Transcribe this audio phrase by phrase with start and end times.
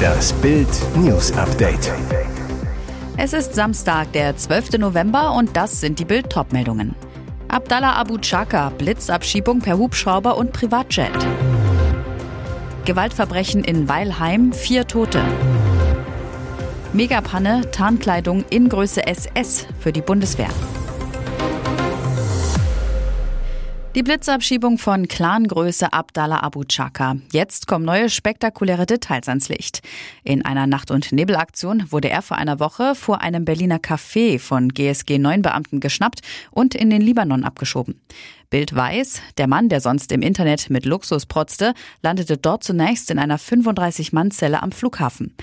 [0.00, 1.92] Das Bild News Update.
[3.16, 4.78] Es ist Samstag, der 12.
[4.78, 6.94] November und das sind die Bild meldungen
[7.48, 11.10] Abdallah Abu Chaka, Blitzabschiebung per Hubschrauber und Privatjet.
[12.84, 15.22] Gewaltverbrechen in Weilheim, vier Tote.
[16.92, 20.50] Megapanne, Tarnkleidung in Größe SS für die Bundeswehr.
[23.96, 27.16] Die Blitzabschiebung von Clangröße Abdallah Abu Chaka.
[27.32, 29.82] Jetzt kommen neue spektakuläre Details ans Licht.
[30.22, 34.68] In einer Nacht- und Nebelaktion wurde er vor einer Woche vor einem Berliner Café von
[34.68, 36.20] GSG 9 Beamten geschnappt
[36.52, 38.00] und in den Libanon abgeschoben.
[38.50, 41.72] Bild weiß, der Mann, der sonst im Internet mit Luxus protzte,
[42.02, 45.36] landete dort zunächst in einer 35-Mann-Zelle am Flughafen.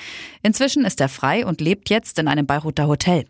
[0.43, 3.25] Inzwischen ist er frei und lebt jetzt in einem Beiruter Hotel.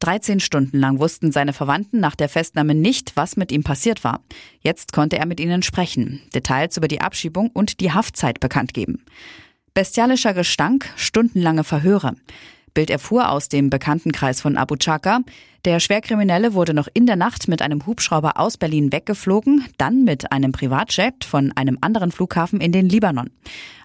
[0.00, 4.20] 13 Stunden lang wussten seine Verwandten nach der Festnahme nicht, was mit ihm passiert war.
[4.60, 9.04] Jetzt konnte er mit ihnen sprechen, Details über die Abschiebung und die Haftzeit bekannt geben.
[9.74, 12.16] Bestialischer Gestank, stundenlange Verhöre.
[12.74, 15.20] Bild erfuhr aus dem Bekanntenkreis von Abu Chaka,
[15.64, 20.30] der Schwerkriminelle wurde noch in der Nacht mit einem Hubschrauber aus Berlin weggeflogen, dann mit
[20.30, 23.30] einem Privatjet von einem anderen Flughafen in den Libanon.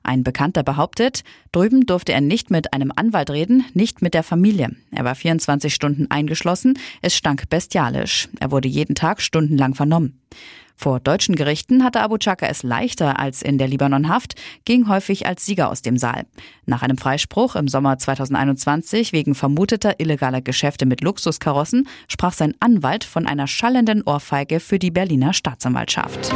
[0.03, 4.75] Ein Bekannter behauptet, drüben durfte er nicht mit einem Anwalt reden, nicht mit der Familie.
[4.91, 8.30] Er war 24 Stunden eingeschlossen, es stank bestialisch.
[8.39, 10.19] Er wurde jeden Tag stundenlang vernommen.
[10.81, 15.45] Vor deutschen Gerichten hatte Abu Chaka es leichter als in der Libanonhaft, ging häufig als
[15.45, 16.25] Sieger aus dem Saal.
[16.66, 23.03] Nach einem Freispruch im Sommer 2021 wegen vermuteter illegaler Geschäfte mit Luxuskarossen sprach sein Anwalt
[23.03, 26.34] von einer schallenden Ohrfeige für die Berliner Staatsanwaltschaft.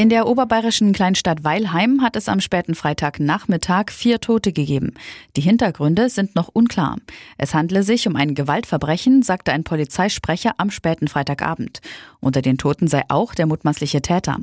[0.00, 4.94] In der oberbayerischen Kleinstadt Weilheim hat es am späten Freitagnachmittag vier Tote gegeben.
[5.36, 6.98] Die Hintergründe sind noch unklar.
[7.36, 11.80] Es handle sich um ein Gewaltverbrechen, sagte ein Polizeisprecher am späten Freitagabend.
[12.20, 14.36] Unter den Toten sei auch der mutmaßliche Täter.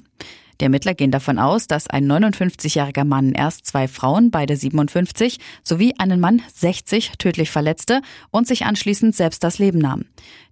[0.60, 5.94] Die Ermittler gehen davon aus, dass ein 59-jähriger Mann erst zwei Frauen, beide 57, sowie
[5.98, 10.06] einen Mann 60 tödlich verletzte und sich anschließend selbst das Leben nahm.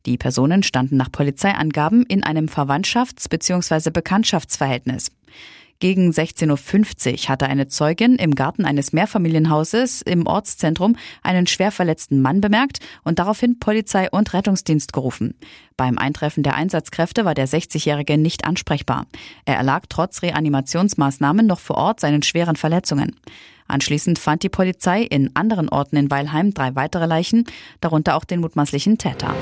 [0.06, 3.92] Die Personen standen nach Polizeiangaben in einem Verwandtschafts- bzw.
[3.92, 5.12] Bekanntschaftsverhältnis.
[5.84, 12.22] Gegen 16.50 Uhr hatte eine Zeugin im Garten eines Mehrfamilienhauses im Ortszentrum einen schwer verletzten
[12.22, 15.36] Mann bemerkt und daraufhin Polizei und Rettungsdienst gerufen.
[15.76, 19.08] Beim Eintreffen der Einsatzkräfte war der 60-Jährige nicht ansprechbar.
[19.44, 23.18] Er erlag trotz Reanimationsmaßnahmen noch vor Ort seinen schweren Verletzungen.
[23.68, 27.44] Anschließend fand die Polizei in anderen Orten in Weilheim drei weitere Leichen,
[27.82, 29.36] darunter auch den mutmaßlichen Täter.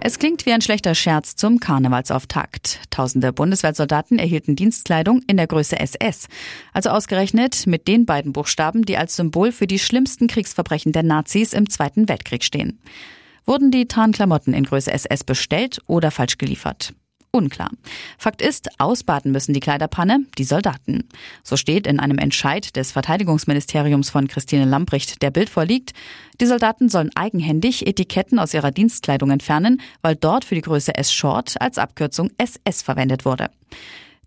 [0.00, 2.78] Es klingt wie ein schlechter Scherz zum Karnevalsauftakt.
[2.90, 6.28] Tausende Bundeswehrsoldaten erhielten Dienstkleidung in der Größe SS.
[6.72, 11.52] Also ausgerechnet mit den beiden Buchstaben, die als Symbol für die schlimmsten Kriegsverbrechen der Nazis
[11.52, 12.80] im Zweiten Weltkrieg stehen.
[13.44, 16.94] Wurden die Tarnklamotten in Größe SS bestellt oder falsch geliefert?
[17.30, 17.70] Unklar.
[18.16, 21.08] Fakt ist, ausbaden müssen die Kleiderpanne die Soldaten.
[21.42, 25.92] So steht in einem Entscheid des Verteidigungsministeriums von Christine Lambricht, der Bild vorliegt.
[26.40, 31.60] Die Soldaten sollen eigenhändig Etiketten aus ihrer Dienstkleidung entfernen, weil dort für die Größe S-Short
[31.60, 33.50] als Abkürzung SS verwendet wurde.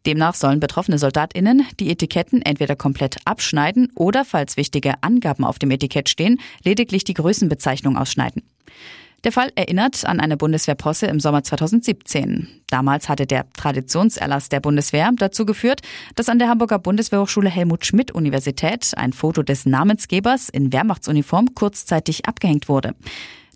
[0.05, 5.69] Demnach sollen betroffene SoldatInnen die Etiketten entweder komplett abschneiden oder, falls wichtige Angaben auf dem
[5.71, 8.41] Etikett stehen, lediglich die Größenbezeichnung ausschneiden.
[9.23, 12.47] Der Fall erinnert an eine Bundeswehrposse im Sommer 2017.
[12.69, 15.81] Damals hatte der Traditionserlass der Bundeswehr dazu geführt,
[16.15, 22.25] dass an der Hamburger Bundeswehrhochschule Helmut Schmidt Universität ein Foto des Namensgebers in Wehrmachtsuniform kurzzeitig
[22.25, 22.95] abgehängt wurde.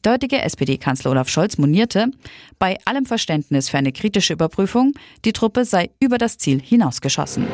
[0.05, 2.11] Der SPD-Kanzler Olaf Scholz monierte,
[2.59, 4.93] bei allem Verständnis für eine kritische Überprüfung,
[5.25, 7.47] die Truppe sei über das Ziel hinausgeschossen.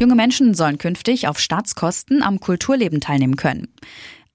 [0.00, 3.68] Junge Menschen sollen künftig auf Staatskosten am Kulturleben teilnehmen können.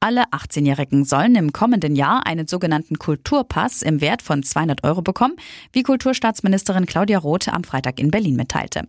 [0.02, 5.36] Alle 18-Jährigen sollen im kommenden Jahr einen sogenannten Kulturpass im Wert von 200 Euro bekommen,
[5.74, 8.88] wie Kulturstaatsministerin Claudia Roth am Freitag in Berlin mitteilte.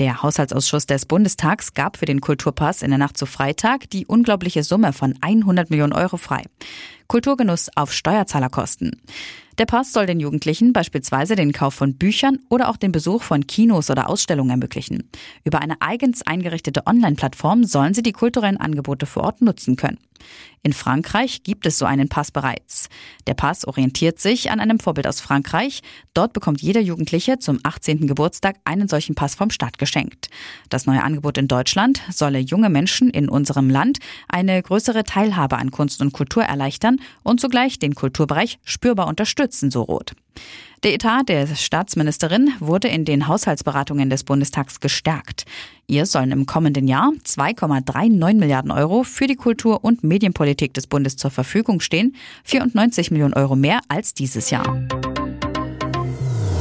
[0.00, 4.64] Der Haushaltsausschuss des Bundestags gab für den Kulturpass in der Nacht zu Freitag die unglaubliche
[4.64, 6.42] Summe von 100 Millionen Euro frei.
[7.06, 9.00] Kulturgenuss auf Steuerzahlerkosten.
[9.58, 13.46] Der Pass soll den Jugendlichen beispielsweise den Kauf von Büchern oder auch den Besuch von
[13.46, 15.08] Kinos oder Ausstellungen ermöglichen.
[15.44, 19.98] Über eine eigens eingerichtete Online-Plattform sollen sie die kulturellen Angebote vor Ort nutzen können.
[20.62, 22.88] In Frankreich gibt es so einen Pass bereits.
[23.26, 25.82] Der Pass orientiert sich an einem Vorbild aus Frankreich.
[26.14, 28.06] Dort bekommt jeder Jugendliche zum 18.
[28.06, 30.28] Geburtstag einen solchen Pass vom Staat geschenkt.
[30.68, 33.98] Das neue Angebot in Deutschland solle junge Menschen in unserem Land
[34.28, 39.82] eine größere Teilhabe an Kunst und Kultur erleichtern und zugleich den Kulturbereich spürbar unterstützen, so
[39.82, 40.14] Roth.
[40.84, 45.44] Der Etat der Staatsministerin wurde in den Haushaltsberatungen des Bundestags gestärkt.
[45.88, 51.16] Ihr sollen im kommenden Jahr 2,39 Milliarden Euro für die Kultur- und Medienpolitik des Bundes
[51.16, 52.14] zur Verfügung stehen,
[52.44, 54.86] 94 Millionen Euro mehr als dieses Jahr.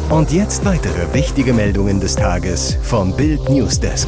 [0.10, 4.08] Und jetzt weitere wichtige Meldungen des Tages vom Bild Newsdesk.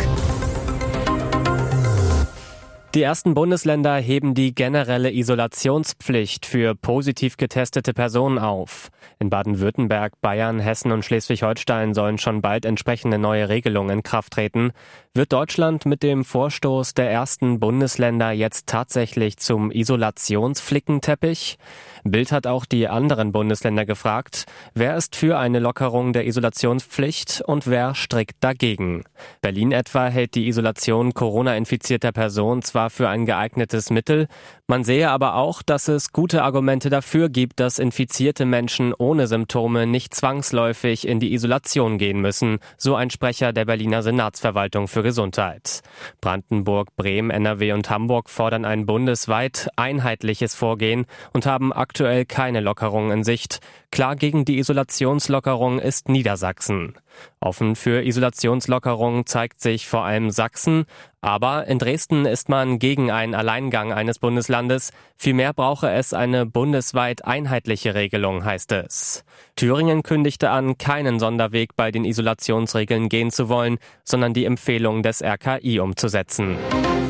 [2.96, 8.90] Die ersten Bundesländer heben die generelle Isolationspflicht für positiv getestete Personen auf.
[9.20, 14.72] In Baden-Württemberg, Bayern, Hessen und Schleswig-Holstein sollen schon bald entsprechende neue Regelungen in Kraft treten.
[15.14, 21.58] Wird Deutschland mit dem Vorstoß der ersten Bundesländer jetzt tatsächlich zum Isolationsflickenteppich?
[22.04, 27.68] Bild hat auch die anderen Bundesländer gefragt, wer ist für eine Lockerung der Isolationspflicht und
[27.68, 29.04] wer strikt dagegen.
[29.42, 34.28] Berlin etwa hält die Isolation Corona-infizierter Personen für ein geeignetes Mittel,
[34.70, 39.88] man sehe aber auch, dass es gute Argumente dafür gibt, dass infizierte Menschen ohne Symptome
[39.88, 45.82] nicht zwangsläufig in die Isolation gehen müssen, so ein Sprecher der Berliner Senatsverwaltung für Gesundheit.
[46.22, 53.12] Brandenburg, Bremen, NRW und Hamburg fordern ein bundesweit einheitliches Vorgehen und haben aktuell keine Lockerung
[53.12, 53.62] in Sicht.
[53.92, 56.94] Klar gegen die Isolationslockerung ist Niedersachsen.
[57.42, 60.86] Offen für Isolationslockerung zeigt sich vor allem Sachsen,
[61.22, 64.59] aber in Dresden ist man gegen einen Alleingang eines Bundeslandes.
[65.16, 69.24] Vielmehr brauche es eine bundesweit einheitliche Regelung, heißt es.
[69.56, 75.22] Thüringen kündigte an, keinen Sonderweg bei den Isolationsregeln gehen zu wollen, sondern die Empfehlung des
[75.22, 76.58] RKI umzusetzen.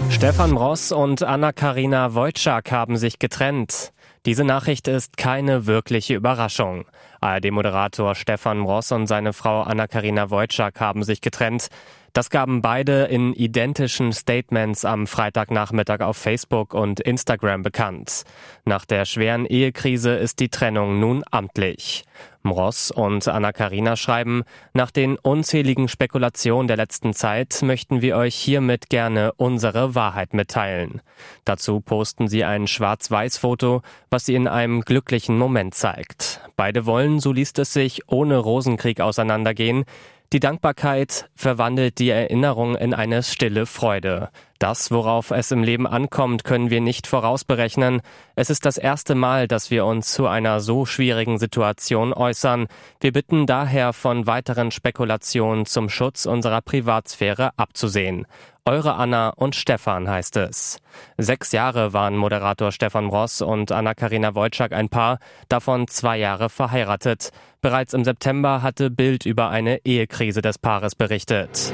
[0.09, 3.93] Stefan Ross und Anna-Karina Wojcik haben sich getrennt.
[4.25, 6.85] Diese Nachricht ist keine wirkliche Überraschung.
[7.21, 11.67] ARD-Moderator Stefan Ross und seine Frau Anna-Karina Wojcik haben sich getrennt.
[12.13, 18.23] Das gaben beide in identischen Statements am Freitagnachmittag auf Facebook und Instagram bekannt.
[18.65, 22.05] Nach der schweren Ehekrise ist die Trennung nun amtlich.
[22.41, 28.89] Mross und Anna-Karina schreiben, nach den unzähligen Spekulationen der letzten Zeit möchten wir euch hiermit
[28.89, 31.01] gerne unsere Wahrheit mitteilen.
[31.43, 36.41] Dazu posten sie ein Schwarz-Weiß-Foto, was sie in einem glücklichen Moment zeigt.
[36.55, 39.83] Beide wollen, so liest es sich, ohne Rosenkrieg auseinandergehen.
[40.31, 44.29] Die Dankbarkeit verwandelt die Erinnerung in eine stille Freude.
[44.59, 48.01] Das, worauf es im Leben ankommt, können wir nicht vorausberechnen.
[48.35, 52.67] Es ist das erste Mal, dass wir uns zu einer so schwierigen Situation äußern.
[52.99, 58.27] Wir bitten daher von weiteren Spekulationen zum Schutz unserer Privatsphäre abzusehen.
[58.65, 60.79] Eure Anna und Stefan heißt es.
[61.17, 67.29] Sechs Jahre waren Moderator Stefan Ross und Anna-Karina Wojcik ein Paar, davon zwei Jahre verheiratet.
[67.61, 71.73] Bereits im September hatte Bild über eine Ehekrise des Paares berichtet.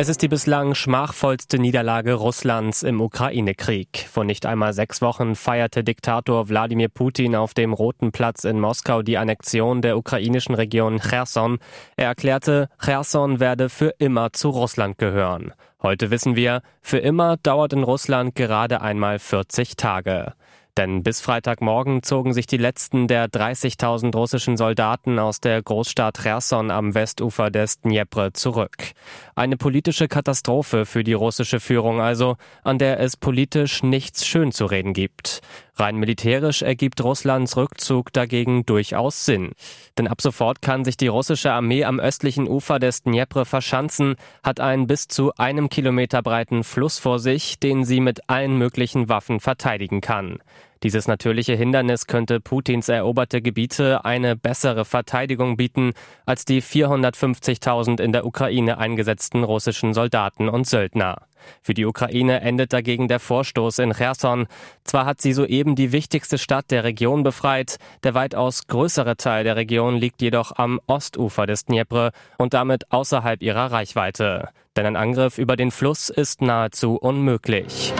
[0.00, 4.06] Es ist die bislang schmachvollste Niederlage Russlands im Ukraine-Krieg.
[4.10, 9.02] Vor nicht einmal sechs Wochen feierte Diktator Wladimir Putin auf dem Roten Platz in Moskau
[9.02, 11.58] die Annexion der ukrainischen Region Cherson.
[11.96, 15.52] Er erklärte, Cherson werde für immer zu Russland gehören.
[15.82, 20.32] Heute wissen wir, für immer dauert in Russland gerade einmal 40 Tage.
[20.80, 26.70] Denn bis Freitagmorgen zogen sich die letzten der 30.000 russischen Soldaten aus der Großstadt Cherson
[26.70, 28.92] am Westufer des Dnjepr zurück.
[29.34, 34.64] Eine politische Katastrophe für die russische Führung also, an der es politisch nichts schön zu
[34.64, 35.42] reden gibt.
[35.76, 39.52] Rein militärisch ergibt Russlands Rückzug dagegen durchaus Sinn.
[39.98, 44.60] Denn ab sofort kann sich die russische Armee am östlichen Ufer des Dnjepr verschanzen, hat
[44.60, 49.40] einen bis zu einem Kilometer breiten Fluss vor sich, den sie mit allen möglichen Waffen
[49.40, 50.38] verteidigen kann.
[50.82, 55.92] Dieses natürliche Hindernis könnte Putins eroberte Gebiete eine bessere Verteidigung bieten
[56.24, 61.26] als die 450.000 in der Ukraine eingesetzten russischen Soldaten und Söldner.
[61.62, 64.46] Für die Ukraine endet dagegen der Vorstoß in Cherson.
[64.84, 69.56] Zwar hat sie soeben die wichtigste Stadt der Region befreit, der weitaus größere Teil der
[69.56, 74.48] Region liegt jedoch am Ostufer des Dnjepr und damit außerhalb ihrer Reichweite.
[74.76, 77.92] Denn ein Angriff über den Fluss ist nahezu unmöglich.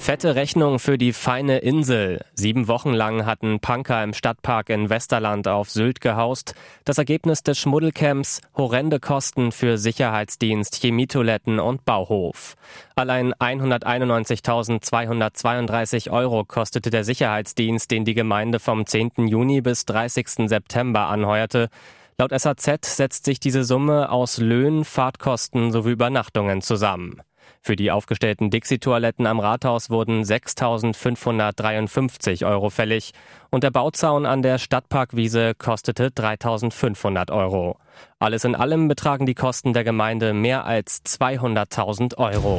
[0.00, 2.24] Fette Rechnung für die feine Insel.
[2.32, 6.54] Sieben Wochen lang hatten Punker im Stadtpark in Westerland auf Sylt gehaust.
[6.86, 12.56] Das Ergebnis des Schmuddelcamps horrende Kosten für Sicherheitsdienst, Chemietoiletten und Bauhof.
[12.96, 19.28] Allein 191.232 Euro kostete der Sicherheitsdienst, den die Gemeinde vom 10.
[19.28, 20.48] Juni bis 30.
[20.48, 21.68] September anheuerte.
[22.16, 27.20] Laut SAZ setzt sich diese Summe aus Löhnen, Fahrtkosten sowie Übernachtungen zusammen.
[27.60, 33.12] Für die aufgestellten Dixie-Toiletten am Rathaus wurden 6.553 Euro fällig
[33.50, 37.78] und der Bauzaun an der Stadtparkwiese kostete 3.500 Euro.
[38.18, 42.58] Alles in allem betragen die Kosten der Gemeinde mehr als 200.000 Euro.